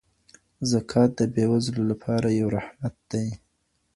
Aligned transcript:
زکات 0.71 1.09
د 1.19 1.21
بې 1.33 1.45
وزلو 1.51 1.83
لپاره 1.91 2.27
یو 2.39 2.47
رحمت 2.57 2.95
دی. 3.11 3.27